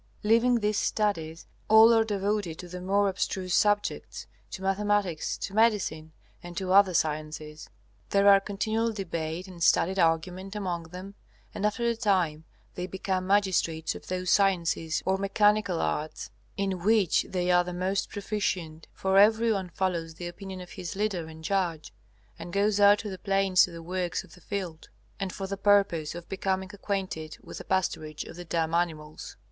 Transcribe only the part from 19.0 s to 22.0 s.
everyone follows the opinion of his leader and judge,